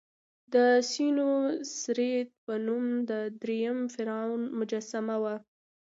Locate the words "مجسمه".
4.59-5.15